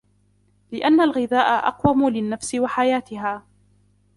لِأَنَّ 0.71 1.01
الْغِذَاءَ 1.01 1.67
أَقْوَمُ 1.67 2.09
لِلنَّفْسِ 2.09 2.55
وَحَيَاتِهَا 2.55 3.45